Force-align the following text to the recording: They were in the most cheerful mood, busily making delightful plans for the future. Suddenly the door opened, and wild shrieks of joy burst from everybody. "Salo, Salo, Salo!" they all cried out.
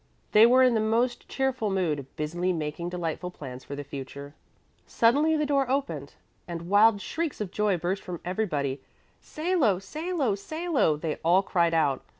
They 0.31 0.47
were 0.47 0.63
in 0.63 0.73
the 0.73 0.79
most 0.81 1.29
cheerful 1.29 1.69
mood, 1.69 2.07
busily 2.15 2.51
making 2.51 2.89
delightful 2.89 3.29
plans 3.29 3.63
for 3.63 3.75
the 3.75 3.83
future. 3.83 4.33
Suddenly 4.87 5.37
the 5.37 5.45
door 5.45 5.69
opened, 5.69 6.15
and 6.47 6.67
wild 6.71 6.99
shrieks 6.99 7.39
of 7.39 7.51
joy 7.51 7.77
burst 7.77 8.01
from 8.01 8.19
everybody. 8.25 8.81
"Salo, 9.19 9.77
Salo, 9.77 10.33
Salo!" 10.33 10.97
they 10.97 11.17
all 11.23 11.43
cried 11.43 11.75
out. 11.75 12.01